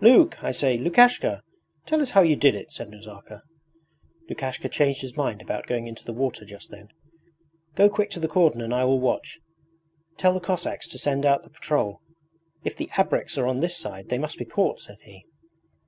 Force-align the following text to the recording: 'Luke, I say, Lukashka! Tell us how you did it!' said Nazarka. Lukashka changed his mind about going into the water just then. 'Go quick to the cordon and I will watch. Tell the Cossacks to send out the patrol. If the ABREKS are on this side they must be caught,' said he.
'Luke, 0.00 0.42
I 0.42 0.50
say, 0.50 0.76
Lukashka! 0.76 1.42
Tell 1.86 2.02
us 2.02 2.10
how 2.10 2.20
you 2.20 2.34
did 2.34 2.56
it!' 2.56 2.72
said 2.72 2.90
Nazarka. 2.90 3.42
Lukashka 4.28 4.68
changed 4.68 5.02
his 5.02 5.16
mind 5.16 5.40
about 5.40 5.68
going 5.68 5.86
into 5.86 6.04
the 6.04 6.12
water 6.12 6.44
just 6.44 6.72
then. 6.72 6.88
'Go 7.76 7.88
quick 7.88 8.10
to 8.10 8.18
the 8.18 8.26
cordon 8.26 8.60
and 8.62 8.74
I 8.74 8.82
will 8.82 8.98
watch. 8.98 9.38
Tell 10.16 10.34
the 10.34 10.40
Cossacks 10.40 10.88
to 10.88 10.98
send 10.98 11.24
out 11.24 11.44
the 11.44 11.50
patrol. 11.50 12.00
If 12.64 12.74
the 12.76 12.90
ABREKS 12.98 13.38
are 13.38 13.46
on 13.46 13.60
this 13.60 13.76
side 13.76 14.08
they 14.08 14.18
must 14.18 14.38
be 14.38 14.44
caught,' 14.44 14.80
said 14.80 14.98
he. 15.02 15.24